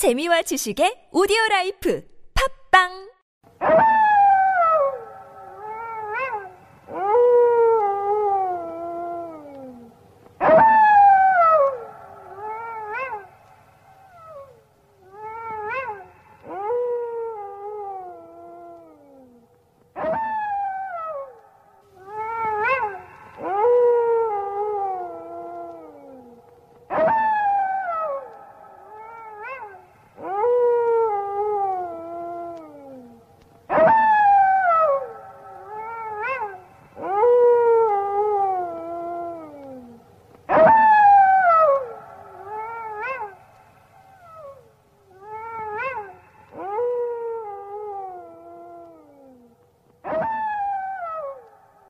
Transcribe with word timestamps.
재미와 0.00 0.40
지식의 0.40 1.12
오디오 1.12 1.36
라이프. 1.50 2.00
팝빵! 2.32 3.09